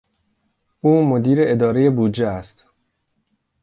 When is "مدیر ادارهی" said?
1.05-1.89